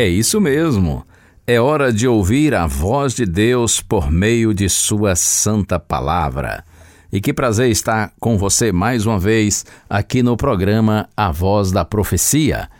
É 0.00 0.08
isso 0.08 0.40
mesmo. 0.40 1.06
É 1.46 1.60
hora 1.60 1.92
de 1.92 2.08
ouvir 2.08 2.54
a 2.54 2.66
voz 2.66 3.12
de 3.12 3.26
Deus 3.26 3.82
por 3.82 4.10
meio 4.10 4.54
de 4.54 4.66
Sua 4.66 5.14
Santa 5.14 5.78
Palavra. 5.78 6.64
E 7.12 7.20
que 7.20 7.34
prazer 7.34 7.70
estar 7.70 8.10
com 8.18 8.38
você 8.38 8.72
mais 8.72 9.04
uma 9.04 9.18
vez 9.18 9.66
aqui 9.90 10.22
no 10.22 10.38
programa 10.38 11.06
A 11.14 11.30
Voz 11.30 11.70
da 11.70 11.84
Profecia. 11.84 12.70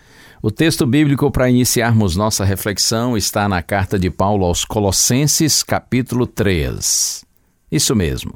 O 0.40 0.50
texto 0.50 0.86
bíblico 0.86 1.30
para 1.30 1.50
iniciarmos 1.50 2.16
nossa 2.16 2.42
reflexão 2.42 3.18
está 3.18 3.46
na 3.46 3.60
carta 3.62 3.98
de 3.98 4.08
Paulo 4.08 4.46
aos 4.46 4.64
Colossenses, 4.64 5.62
capítulo 5.62 6.26
3. 6.26 7.22
Isso 7.70 7.94
mesmo. 7.94 8.32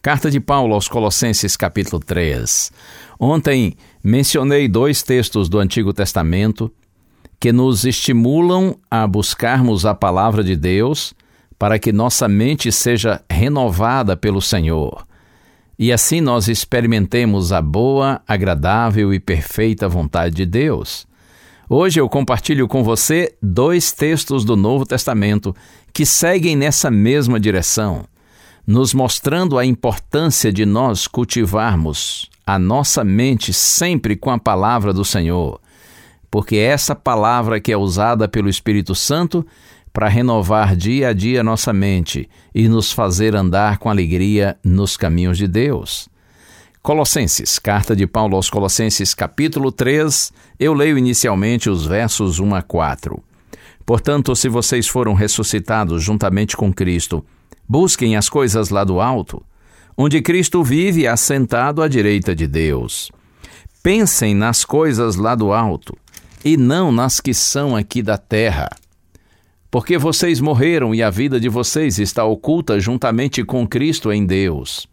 Carta 0.00 0.30
de 0.30 0.38
Paulo 0.38 0.74
aos 0.74 0.86
Colossenses, 0.86 1.56
capítulo 1.56 1.98
3. 1.98 2.70
Ontem 3.18 3.74
mencionei 4.04 4.68
dois 4.68 5.02
textos 5.02 5.48
do 5.48 5.58
Antigo 5.58 5.92
Testamento 5.92 6.72
que 7.40 7.52
nos 7.52 7.86
estimulam 7.86 8.76
a 8.90 9.06
buscarmos 9.06 9.86
a 9.86 9.94
palavra 9.94 10.44
de 10.44 10.54
Deus 10.54 11.14
para 11.58 11.78
que 11.78 11.90
nossa 11.90 12.28
mente 12.28 12.70
seja 12.70 13.22
renovada 13.30 14.14
pelo 14.14 14.42
Senhor. 14.42 15.06
E 15.78 15.90
assim 15.90 16.20
nós 16.20 16.48
experimentemos 16.48 17.50
a 17.50 17.62
boa, 17.62 18.20
agradável 18.28 19.14
e 19.14 19.18
perfeita 19.18 19.88
vontade 19.88 20.34
de 20.34 20.44
Deus. 20.44 21.06
Hoje 21.66 21.98
eu 21.98 22.08
compartilho 22.10 22.68
com 22.68 22.84
você 22.84 23.34
dois 23.42 23.90
textos 23.90 24.44
do 24.44 24.54
Novo 24.54 24.84
Testamento 24.84 25.56
que 25.94 26.04
seguem 26.04 26.54
nessa 26.54 26.90
mesma 26.90 27.40
direção, 27.40 28.04
nos 28.66 28.92
mostrando 28.92 29.56
a 29.56 29.64
importância 29.64 30.52
de 30.52 30.66
nós 30.66 31.06
cultivarmos 31.06 32.28
a 32.46 32.58
nossa 32.58 33.02
mente 33.02 33.52
sempre 33.52 34.14
com 34.14 34.30
a 34.30 34.38
palavra 34.38 34.92
do 34.92 35.04
Senhor 35.04 35.58
porque 36.30 36.56
essa 36.56 36.94
palavra 36.94 37.60
que 37.60 37.72
é 37.72 37.76
usada 37.76 38.28
pelo 38.28 38.48
Espírito 38.48 38.94
Santo 38.94 39.44
para 39.92 40.08
renovar 40.08 40.76
dia 40.76 41.08
a 41.08 41.12
dia 41.12 41.42
nossa 41.42 41.72
mente 41.72 42.28
e 42.54 42.68
nos 42.68 42.92
fazer 42.92 43.34
andar 43.34 43.78
com 43.78 43.90
alegria 43.90 44.56
nos 44.62 44.96
caminhos 44.96 45.36
de 45.36 45.48
Deus. 45.48 46.08
Colossenses, 46.80 47.58
carta 47.58 47.94
de 47.96 48.06
Paulo 48.06 48.36
aos 48.36 48.48
Colossenses, 48.48 49.12
capítulo 49.12 49.72
3, 49.72 50.32
eu 50.58 50.72
leio 50.72 50.96
inicialmente 50.96 51.68
os 51.68 51.84
versos 51.84 52.38
1 52.38 52.54
a 52.54 52.62
4. 52.62 53.22
Portanto, 53.84 54.34
se 54.36 54.48
vocês 54.48 54.86
foram 54.86 55.12
ressuscitados 55.12 56.02
juntamente 56.02 56.56
com 56.56 56.72
Cristo, 56.72 57.24
busquem 57.68 58.16
as 58.16 58.28
coisas 58.28 58.70
lá 58.70 58.84
do 58.84 59.00
alto, 59.00 59.42
onde 59.96 60.22
Cristo 60.22 60.62
vive 60.62 61.06
assentado 61.06 61.82
à 61.82 61.88
direita 61.88 62.34
de 62.34 62.46
Deus. 62.46 63.10
Pensem 63.82 64.34
nas 64.34 64.64
coisas 64.64 65.16
lá 65.16 65.34
do 65.34 65.52
alto 65.52 65.98
e 66.44 66.56
não 66.56 66.90
nas 66.90 67.20
que 67.20 67.34
são 67.34 67.76
aqui 67.76 68.02
da 68.02 68.16
terra. 68.16 68.70
Porque 69.70 69.96
vocês 69.96 70.40
morreram 70.40 70.94
e 70.94 71.02
a 71.02 71.10
vida 71.10 71.38
de 71.38 71.48
vocês 71.48 71.98
está 71.98 72.24
oculta 72.24 72.80
juntamente 72.80 73.44
com 73.44 73.66
Cristo 73.66 74.12
em 74.12 74.26
Deus. 74.26 74.88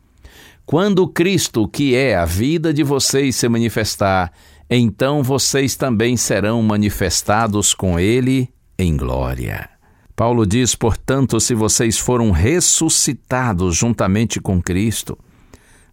Quando 0.65 1.07
Cristo, 1.07 1.67
que 1.67 1.95
é 1.95 2.15
a 2.15 2.25
vida 2.25 2.73
de 2.73 2.83
vocês, 2.83 3.35
se 3.35 3.47
manifestar, 3.47 4.31
então 4.69 5.23
vocês 5.23 5.75
também 5.75 6.17
serão 6.17 6.61
manifestados 6.61 7.73
com 7.73 7.99
Ele 7.99 8.49
em 8.77 8.95
glória. 8.95 9.69
Paulo 10.15 10.45
diz, 10.45 10.75
portanto, 10.75 11.39
se 11.39 11.53
vocês 11.55 11.97
foram 11.97 12.31
ressuscitados 12.31 13.75
juntamente 13.75 14.39
com 14.39 14.61
Cristo. 14.61 15.17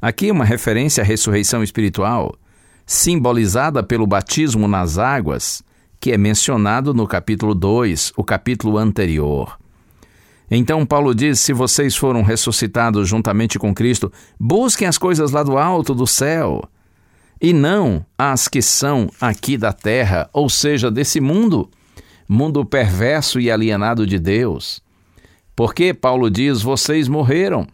Aqui 0.00 0.30
uma 0.30 0.44
referência 0.44 1.02
à 1.02 1.06
ressurreição 1.06 1.62
espiritual 1.62 2.34
simbolizada 2.86 3.82
pelo 3.82 4.06
batismo 4.06 4.68
nas 4.68 4.98
águas, 4.98 5.62
que 6.00 6.12
é 6.12 6.18
mencionado 6.18 6.92
no 6.92 7.06
capítulo 7.06 7.54
2, 7.54 8.12
o 8.16 8.22
capítulo 8.22 8.76
anterior. 8.76 9.58
Então 10.50 10.84
Paulo 10.84 11.14
diz: 11.14 11.40
se 11.40 11.52
vocês 11.52 11.96
foram 11.96 12.22
ressuscitados 12.22 13.08
juntamente 13.08 13.58
com 13.58 13.74
Cristo, 13.74 14.12
busquem 14.38 14.86
as 14.86 14.98
coisas 14.98 15.30
lá 15.30 15.42
do 15.42 15.56
alto 15.56 15.94
do 15.94 16.06
céu, 16.06 16.62
e 17.40 17.52
não 17.52 18.04
as 18.18 18.48
que 18.48 18.60
são 18.60 19.10
aqui 19.20 19.56
da 19.56 19.72
terra, 19.72 20.28
ou 20.32 20.50
seja, 20.50 20.90
desse 20.90 21.20
mundo, 21.20 21.70
mundo 22.28 22.64
perverso 22.64 23.40
e 23.40 23.50
alienado 23.50 24.06
de 24.06 24.18
Deus. 24.18 24.82
Porque 25.56 25.94
Paulo 25.94 26.30
diz: 26.30 26.60
vocês 26.60 27.08
morreram, 27.08 27.66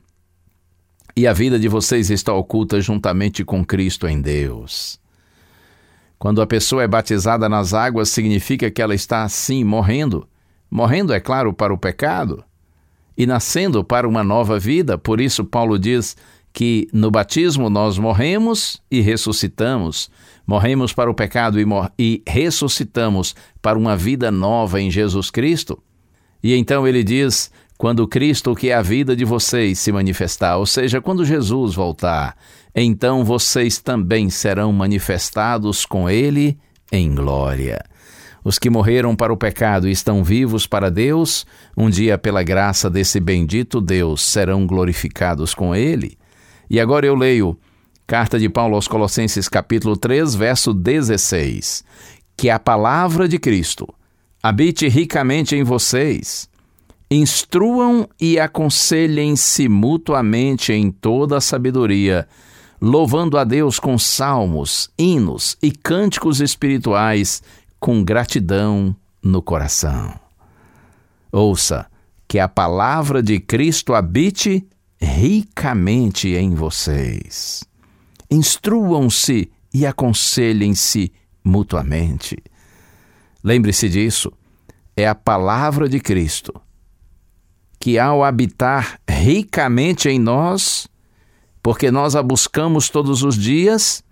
e 1.17 1.27
a 1.27 1.33
vida 1.33 1.59
de 1.59 1.67
vocês 1.67 2.11
está 2.11 2.33
oculta 2.33 2.81
juntamente 2.81 3.45
com 3.45 3.65
Cristo 3.65 4.07
em 4.07 4.21
Deus. 4.21 5.00
Quando 6.21 6.43
a 6.43 6.47
pessoa 6.47 6.83
é 6.83 6.87
batizada 6.87 7.49
nas 7.49 7.73
águas, 7.73 8.11
significa 8.11 8.71
que 8.71 8.83
ela 8.83 8.95
está 8.95 9.23
assim 9.23 9.65
morrendo. 9.65 10.29
Morrendo, 10.71 11.15
é 11.15 11.19
claro, 11.19 11.51
para 11.51 11.73
o 11.73 11.79
pecado 11.79 12.45
e 13.17 13.25
nascendo 13.25 13.83
para 13.83 14.07
uma 14.07 14.23
nova 14.23 14.59
vida. 14.59 14.99
Por 14.99 15.19
isso, 15.19 15.47
Paulo 15.47 15.79
diz 15.79 16.15
que 16.53 16.87
no 16.93 17.11
batismo 17.11 17.71
nós 17.71 17.97
morremos 17.97 18.83
e 18.91 19.01
ressuscitamos. 19.01 20.11
Morremos 20.47 20.93
para 20.93 21.11
o 21.11 21.15
pecado 21.15 21.59
e, 21.59 21.65
e 21.99 22.23
ressuscitamos 22.29 23.35
para 23.63 23.79
uma 23.79 23.97
vida 23.97 24.31
nova 24.31 24.79
em 24.79 24.91
Jesus 24.91 25.31
Cristo. 25.31 25.83
E 26.43 26.55
então 26.55 26.87
ele 26.87 27.03
diz: 27.03 27.51
quando 27.81 28.07
Cristo, 28.07 28.55
que 28.55 28.69
é 28.69 28.75
a 28.75 28.83
vida 28.83 29.17
de 29.17 29.25
vocês, 29.25 29.79
se 29.79 29.91
manifestar, 29.91 30.59
ou 30.59 30.67
seja, 30.67 31.01
quando 31.01 31.25
Jesus 31.25 31.75
voltar, 31.75 32.37
então 32.75 33.25
vocês 33.25 33.79
também 33.79 34.29
serão 34.29 34.71
manifestados 34.71 35.87
com 35.87 36.09
Ele 36.11 36.59
em 36.93 37.15
glória. 37.15 37.83
Os 38.45 38.59
que 38.59 38.69
morreram 38.69 39.17
para 39.17 39.33
o 39.33 39.37
pecado 39.37 39.89
e 39.89 39.93
estão 39.93 40.23
vivos 40.23 40.67
para 40.67 40.91
Deus, 40.91 41.47
um 41.75 41.89
dia, 41.89 42.19
pela 42.19 42.43
graça 42.43 42.91
desse 42.91 43.19
bendito 43.19 43.81
Deus, 43.81 44.21
serão 44.21 44.67
glorificados 44.67 45.55
com 45.55 45.75
Ele. 45.75 46.19
E 46.69 46.79
agora 46.79 47.07
eu 47.07 47.15
leio 47.15 47.59
Carta 48.07 48.39
de 48.39 48.51
Paulo 48.51 48.75
aos 48.75 48.87
Colossenses, 48.87 49.49
capítulo 49.49 49.97
3, 49.97 50.35
verso 50.35 50.75
16. 50.75 51.83
Que 52.37 52.51
a 52.51 52.59
palavra 52.59 53.27
de 53.27 53.39
Cristo 53.39 53.89
habite 54.43 54.87
ricamente 54.87 55.57
em 55.57 55.63
vocês 55.63 56.50
instruam 57.11 58.09
e 58.21 58.39
aconselhem-se 58.39 59.69
mutuamente 59.69 60.73
em 60.73 60.93
toda 60.93 61.39
a 61.39 61.41
sabedoria, 61.41 62.29
louvando 62.81 63.37
a 63.37 63.43
Deus 63.43 63.81
com 63.81 63.99
salmos, 63.99 64.89
hinos 64.97 65.57
e 65.61 65.73
cânticos 65.73 66.41
espirituais, 66.41 67.43
com 67.81 68.05
gratidão 68.05 68.95
no 69.21 69.43
coração. 69.43 70.15
Ouça, 71.33 71.87
que 72.29 72.39
a 72.39 72.47
palavra 72.47 73.23
de 73.23 73.41
Cristo 73.41 73.93
habite 73.93 74.65
ricamente 75.01 76.29
em 76.29 76.55
vocês. 76.55 77.65
Instruam-se 78.31 79.51
e 79.75 79.85
aconselhem-se 79.85 81.13
mutuamente. 81.43 82.37
Lembre-se 83.43 83.89
disso. 83.89 84.33
É 84.97 85.09
a 85.09 85.15
palavra 85.15 85.89
de 85.89 85.99
Cristo 85.99 86.53
que, 87.81 87.99
ao 87.99 88.23
habitar 88.23 89.01
ricamente 89.09 90.11
em 90.11 90.19
nós, 90.19 90.87
porque 91.63 91.91
nós 91.91 92.15
a 92.15 92.23
buscamos 92.23 92.91
todos 92.91 93.23
os 93.23 93.37
dias, 93.37 94.05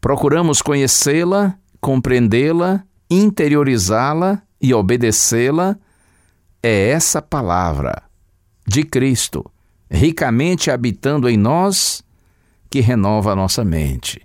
procuramos 0.00 0.62
conhecê-la, 0.62 1.58
compreendê-la, 1.80 2.84
interiorizá-la 3.10 4.40
e 4.60 4.72
obedecê-la, 4.72 5.76
é 6.62 6.90
essa 6.90 7.20
palavra 7.20 8.00
de 8.66 8.84
Cristo, 8.84 9.44
ricamente 9.90 10.70
habitando 10.70 11.28
em 11.28 11.36
nós, 11.36 12.02
que 12.70 12.80
renova 12.80 13.32
a 13.32 13.36
nossa 13.36 13.64
mente 13.64 14.20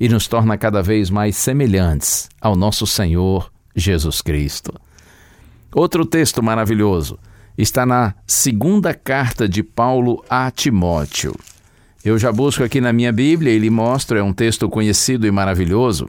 e 0.00 0.08
nos 0.08 0.26
torna 0.26 0.56
cada 0.56 0.82
vez 0.82 1.10
mais 1.10 1.36
semelhantes 1.36 2.28
ao 2.40 2.56
nosso 2.56 2.86
Senhor 2.86 3.52
Jesus 3.74 4.22
Cristo. 4.22 4.72
Outro 5.74 6.04
texto 6.04 6.42
maravilhoso 6.42 7.18
está 7.58 7.84
na 7.84 8.14
segunda 8.24 8.94
carta 8.94 9.48
de 9.48 9.64
Paulo 9.64 10.24
a 10.30 10.48
Timóteo. 10.48 11.34
Eu 12.04 12.16
já 12.16 12.30
busco 12.30 12.62
aqui 12.62 12.80
na 12.80 12.92
minha 12.92 13.12
Bíblia 13.12 13.52
e 13.52 13.58
lhe 13.58 13.68
mostro, 13.68 14.16
é 14.16 14.22
um 14.22 14.32
texto 14.32 14.68
conhecido 14.68 15.26
e 15.26 15.30
maravilhoso. 15.32 16.08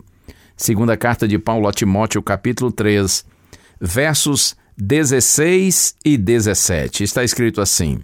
Segunda 0.55 0.95
carta 0.95 1.27
de 1.27 1.39
Paulo 1.39 1.67
a 1.67 1.73
Timóteo, 1.73 2.21
capítulo 2.21 2.71
3, 2.71 3.25
versos 3.81 4.55
16 4.77 5.95
e 6.05 6.17
17. 6.17 7.03
Está 7.03 7.23
escrito 7.23 7.61
assim: 7.61 7.99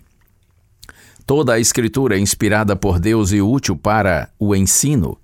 Toda 1.27 1.53
a 1.53 1.59
Escritura 1.59 2.17
é 2.17 2.19
inspirada 2.19 2.75
por 2.75 2.99
Deus 2.99 3.31
e 3.31 3.41
útil 3.41 3.77
para 3.77 4.29
o 4.39 4.55
ensino, 4.55 5.19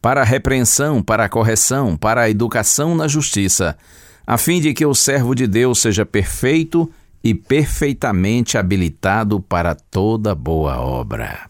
para 0.00 0.20
a 0.20 0.24
repreensão, 0.24 1.02
para 1.02 1.24
a 1.24 1.28
correção, 1.28 1.96
para 1.96 2.22
a 2.22 2.30
educação 2.30 2.94
na 2.94 3.08
justiça, 3.08 3.76
a 4.24 4.38
fim 4.38 4.60
de 4.60 4.72
que 4.72 4.86
o 4.86 4.94
servo 4.94 5.34
de 5.34 5.48
Deus 5.48 5.80
seja 5.80 6.06
perfeito 6.06 6.88
perfeitamente 7.34 8.58
habilitado 8.58 9.40
para 9.40 9.74
toda 9.74 10.34
boa 10.34 10.80
obra. 10.80 11.48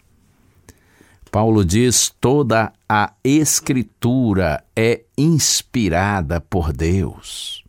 Paulo 1.31 1.63
diz: 1.63 2.09
toda 2.19 2.73
a 2.87 3.13
Escritura 3.23 4.63
é 4.75 5.03
inspirada 5.17 6.41
por 6.41 6.73
Deus. 6.73 7.63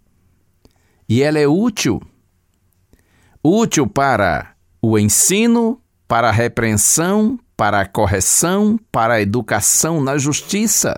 E 1.08 1.22
ela 1.22 1.38
é 1.38 1.46
útil. 1.46 2.00
Útil 3.42 3.86
para 3.86 4.54
o 4.80 4.98
ensino, 4.98 5.80
para 6.06 6.28
a 6.28 6.32
repreensão, 6.32 7.38
para 7.56 7.80
a 7.80 7.86
correção, 7.86 8.78
para 8.92 9.14
a 9.14 9.20
educação 9.20 10.02
na 10.02 10.16
justiça. 10.16 10.96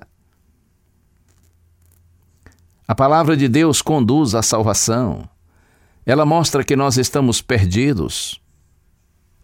A 2.87 2.95
palavra 2.95 3.37
de 3.37 3.49
Deus 3.49 3.81
conduz 3.81 4.35
à 4.35 4.43
salvação. 4.43 5.29
Ela 6.11 6.27
mostra 6.27 6.65
que 6.65 6.75
nós 6.75 6.97
estamos 6.97 7.41
perdidos, 7.41 8.43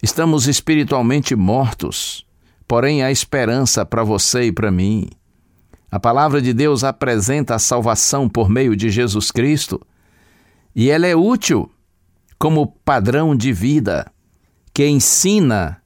estamos 0.03 0.49
espiritualmente 0.49 1.37
mortos, 1.37 2.27
porém 2.67 3.05
há 3.05 3.13
esperança 3.13 3.87
para 3.87 4.03
você 4.03 4.47
e 4.47 4.53
para 4.53 4.73
mim. 4.73 5.09
A 5.89 6.01
palavra 6.01 6.43
de 6.43 6.53
Deus 6.53 6.83
apresenta 6.83 7.55
a 7.55 7.61
salvação 7.61 8.29
por 8.29 8.49
meio 8.49 8.75
de 8.75 8.91
Jesus 8.91 9.31
Cristo 9.31 9.81
e 10.75 10.91
ela 10.91 11.07
é 11.07 11.15
útil 11.15 11.71
como 12.37 12.67
padrão 12.85 13.37
de 13.37 13.53
vida 13.53 14.11
que 14.75 14.89
ensina 14.89 15.81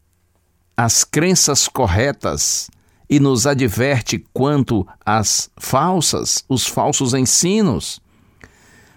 as 0.75 1.05
crenças 1.05 1.69
corretas 1.69 2.71
e 3.07 3.21
nos 3.21 3.47
adverte 3.47 4.25
quanto 4.33 4.89
às 5.05 5.51
falsas, 5.59 6.43
os 6.49 6.67
falsos 6.67 7.13
ensinos. 7.13 8.01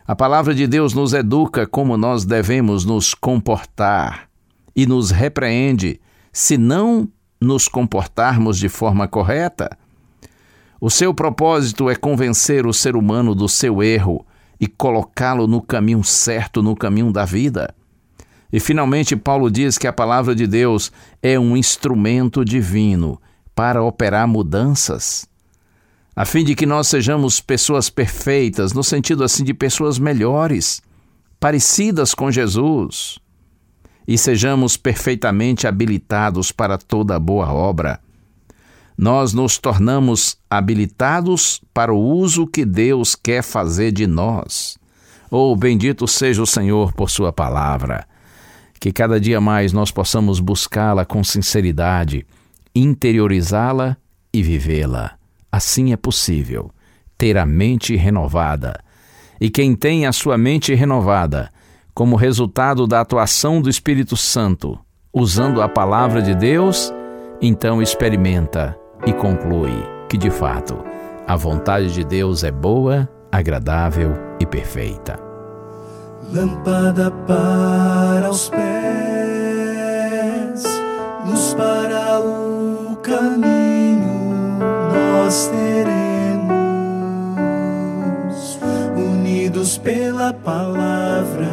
A 0.05 0.15
palavra 0.15 0.53
de 0.53 0.67
Deus 0.67 0.94
nos 0.94 1.13
educa 1.13 1.65
como 1.65 1.95
nós 1.95 2.25
devemos 2.25 2.83
nos 2.83 3.13
comportar 3.13 4.27
e 4.75 4.85
nos 4.85 5.11
repreende 5.11 6.01
se 6.31 6.57
não 6.57 7.07
nos 7.39 7.69
comportarmos 7.69 8.57
de 8.57 8.67
forma 8.67 9.07
correta. 9.07 9.77
O 10.81 10.89
seu 10.89 11.13
propósito 11.13 11.89
é 11.89 11.95
convencer 11.95 12.65
o 12.65 12.73
ser 12.73 12.97
humano 12.97 13.33
do 13.33 13.47
seu 13.47 13.81
erro 13.81 14.25
e 14.59 14.67
colocá-lo 14.67 15.47
no 15.47 15.61
caminho 15.61 16.03
certo, 16.03 16.61
no 16.61 16.75
caminho 16.75 17.11
da 17.11 17.23
vida. 17.23 17.73
E 18.51 18.59
finalmente, 18.59 19.15
Paulo 19.15 19.50
diz 19.50 19.77
que 19.77 19.88
a 19.88 19.94
palavra 19.94 20.35
de 20.35 20.45
Deus 20.45 20.91
é 21.21 21.39
um 21.39 21.55
instrumento 21.55 22.44
divino 22.44 23.21
para 23.55 23.81
operar 23.81 24.27
mudanças, 24.27 25.25
a 26.15 26.25
fim 26.25 26.44
de 26.44 26.56
que 26.56 26.65
nós 26.65 26.88
sejamos 26.88 27.39
pessoas 27.39 27.89
perfeitas, 27.89 28.74
no 28.74 28.83
sentido 28.83 29.24
assim 29.24 29.44
de 29.44 29.54
pessoas 29.54 29.98
melhores, 29.98 30.81
parecidas 31.39 32.13
com 32.13 32.31
Jesus, 32.31 33.19
e 34.07 34.18
sejamos 34.18 34.77
perfeitamente 34.77 35.68
habilitados 35.68 36.51
para 36.51 36.77
toda 36.77 37.19
boa 37.19 37.51
obra. 37.51 38.00
Nós 38.98 39.33
nos 39.33 39.57
tornamos 39.57 40.38
habilitados 40.50 41.62
para 41.74 41.94
o 41.94 42.00
uso 42.00 42.45
que 42.45 42.63
Deus 42.63 43.15
quer 43.15 43.42
fazer 43.42 43.92
de 43.92 44.06
nós. 44.06 44.77
Oh, 45.31 45.56
bendito 45.56 46.07
seja 46.07 46.44
o 46.44 46.48
Senhor 46.48 46.94
por 46.94 47.10
Sua 47.10 47.33
palavra 47.33 48.06
que 48.83 48.92
cada 48.92 49.18
dia 49.18 49.39
mais 49.39 49.71
nós 49.71 49.92
possamos 49.92 50.42
buscá-la 50.42 51.06
com 51.06 51.24
sinceridade, 51.24 52.27
interiorizá-la 52.75 53.95
e 54.33 54.44
vivê-la. 54.44 55.22
Assim 55.53 55.94
é 55.94 55.95
possível 55.95 56.71
ter 57.15 57.38
a 57.38 57.45
mente 57.45 57.95
renovada. 57.95 58.79
E 59.39 59.51
quem 59.51 59.75
tem 59.75 60.07
a 60.07 60.11
sua 60.11 60.35
mente 60.35 60.73
renovada, 60.73 61.51
como 61.94 62.15
resultado 62.15 62.88
da 62.88 63.01
atuação 63.01 63.61
do 63.61 63.69
Espírito 63.69 64.17
Santo, 64.17 64.79
usando 65.13 65.61
a 65.61 65.69
palavra 65.69 66.23
de 66.23 66.33
Deus, 66.33 66.91
então 67.39 67.83
experimenta 67.83 68.75
e 69.05 69.13
conclui 69.13 69.71
que, 70.09 70.17
de 70.17 70.31
fato, 70.31 70.83
a 71.27 71.35
vontade 71.35 71.94
de 71.94 72.03
Deus 72.03 72.44
é 72.44 72.51
boa, 72.51 73.07
agradável 73.31 74.13
e 74.39 74.47
perfeita 74.47 75.33
lâmpada 76.33 77.11
para 77.27 78.29
os 78.29 78.50
pés, 78.50 78.82
pela 90.24 90.34
palavra, 90.34 91.50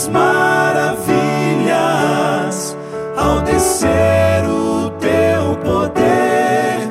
grandes 0.00 0.08
maravilhas 0.08 1.06
ao 3.16 3.42
descer 3.42 4.44
o 4.48 4.90
teu 4.98 5.56
poder, 5.56 6.88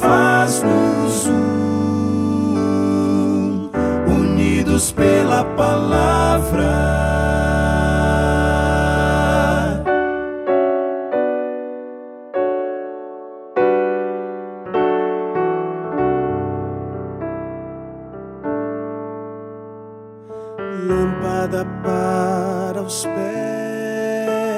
faz-nos 0.00 1.26
um, 1.28 2.10
unidos 4.06 4.92
pela 4.92 5.44
palavra. 5.44 6.90
Lâmpada 20.82 21.66
para 21.82 22.19
os 22.90 23.06
pés 23.06 24.48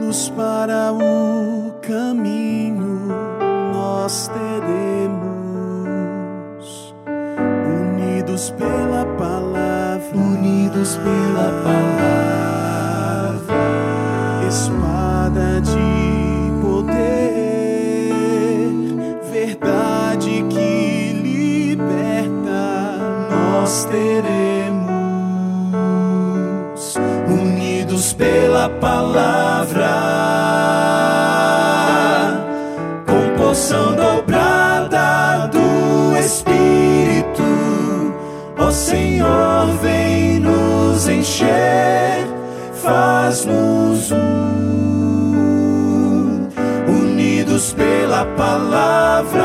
luz 0.00 0.30
para 0.30 0.92
o 0.92 1.70
caminho 1.80 3.06
nós 3.72 4.28
teremos, 4.28 5.54
unidos 7.86 8.50
pela 8.50 9.06
palavra, 9.16 10.02
unidos 10.12 10.96
pela 10.96 11.52
palavra, 11.62 11.94
espada 14.48 15.60
de 15.60 15.83
Senhor, 38.94 39.66
vem 39.82 40.38
nos 40.38 41.08
encher, 41.08 42.28
faz-nos 42.80 44.12
um, 44.12 44.18
unidos 46.86 47.72
pela 47.72 48.24
palavra. 48.36 49.42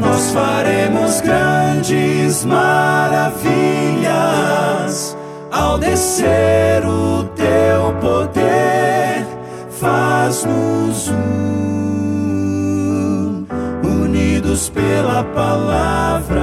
Nós 0.00 0.30
faremos 0.32 1.20
grandes 1.20 2.46
maravilhas 2.46 3.44
ao 5.50 5.76
descer 5.76 6.82
o 6.86 7.24
teu 7.36 7.92
poder 8.00 9.26
faz-nos 9.68 11.08
um, 11.08 11.61
unidos 14.52 14.68
pela 14.68 15.24
palavra, 15.24 16.42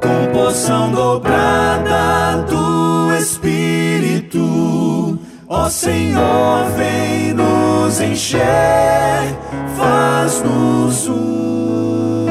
com 0.00 0.26
poção 0.32 0.90
dobrada 0.90 2.44
do 2.48 3.14
Espírito. 3.14 5.16
Ó 5.48 5.68
Senhor, 5.68 6.64
vem 6.76 7.32
nos 7.34 8.00
encher, 8.00 8.40
faz-nos 9.76 11.08
um, 11.08 12.26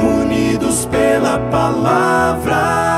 unidos 0.00 0.86
pela 0.86 1.38
palavra 1.50 2.94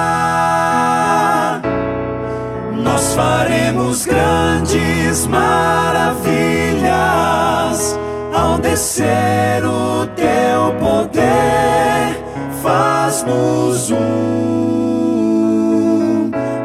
faremos 3.17 4.05
grandes 4.05 5.27
maravilhas 5.27 5.66
ao 8.77 8.83
descer 8.83 9.65
o 9.65 10.07
teu 10.09 10.75
poder. 10.79 12.23
Faz-nos 12.63 13.91
um, 13.91 13.97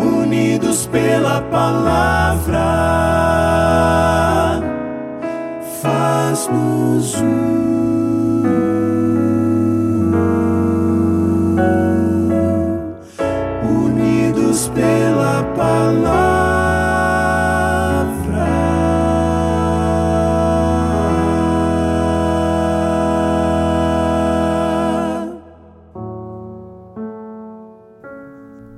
unidos 0.01 0.88
pela 0.88 1.41
palavra. 1.44 2.60
Faz-nos 5.82 7.22
um. 7.22 7.40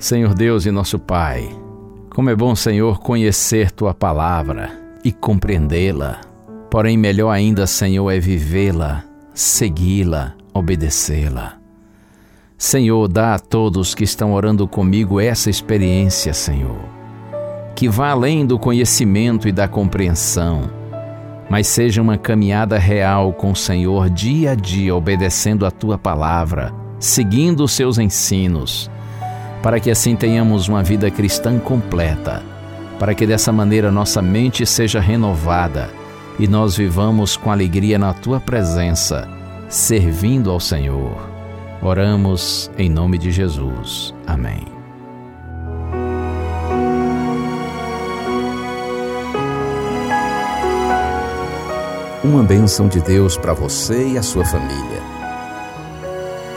Senhor 0.03 0.33
Deus 0.33 0.65
e 0.65 0.71
nosso 0.71 0.99
Pai, 0.99 1.49
como 2.13 2.29
é 2.29 2.35
bom, 2.35 2.53
Senhor, 2.57 2.99
conhecer 2.99 3.71
tua 3.71 3.93
palavra 3.93 4.69
e 5.01 5.13
compreendê-la. 5.13 6.19
Porém, 6.69 6.97
melhor 6.97 7.31
ainda, 7.31 7.65
Senhor, 7.65 8.11
é 8.11 8.19
vivê-la, 8.19 9.05
segui-la, 9.33 10.33
obedecê-la. 10.53 11.53
Senhor, 12.57 13.07
dá 13.07 13.35
a 13.35 13.39
todos 13.39 13.95
que 13.95 14.03
estão 14.03 14.33
orando 14.33 14.67
comigo 14.67 15.21
essa 15.21 15.49
experiência, 15.49 16.33
Senhor, 16.33 16.83
que 17.73 17.87
vá 17.87 18.09
além 18.09 18.45
do 18.45 18.59
conhecimento 18.59 19.47
e 19.47 19.53
da 19.53 19.69
compreensão, 19.69 20.69
mas 21.49 21.67
seja 21.67 22.01
uma 22.01 22.17
caminhada 22.17 22.77
real 22.77 23.31
com 23.31 23.53
o 23.53 23.55
Senhor 23.55 24.09
dia 24.09 24.51
a 24.51 24.55
dia, 24.55 24.93
obedecendo 24.93 25.65
a 25.65 25.71
tua 25.71 25.97
palavra, 25.97 26.73
seguindo 26.99 27.63
os 27.63 27.71
seus 27.71 27.97
ensinos 27.97 28.91
para 29.63 29.79
que 29.79 29.89
assim 29.89 30.13
tenhamos 30.13 30.67
uma 30.67 30.83
vida 30.83 31.09
cristã 31.09 31.57
completa, 31.57 32.43
para 32.99 33.15
que 33.15 33.25
dessa 33.25 33.49
maneira 33.49 33.89
nossa 33.89 34.21
mente 34.21 34.65
seja 34.65 34.99
renovada 34.99 35.89
e 36.37 36.49
nós 36.49 36.75
vivamos 36.75 37.37
com 37.37 37.49
alegria 37.49 37.97
na 37.97 38.13
tua 38.13 38.41
presença, 38.41 39.25
servindo 39.69 40.51
ao 40.51 40.59
Senhor. 40.59 41.17
Oramos 41.81 42.69
em 42.77 42.89
nome 42.89 43.17
de 43.17 43.31
Jesus. 43.31 44.13
Amém. 44.27 44.65
Uma 52.21 52.43
bênção 52.43 52.89
de 52.89 52.99
Deus 52.99 53.37
para 53.37 53.53
você 53.53 54.09
e 54.09 54.17
a 54.17 54.23
sua 54.23 54.43
família. 54.43 55.01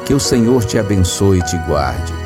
Que 0.04 0.14
o 0.14 0.20
Senhor 0.20 0.64
te 0.64 0.76
abençoe 0.76 1.38
e 1.38 1.44
te 1.44 1.56
guarde 1.58 2.25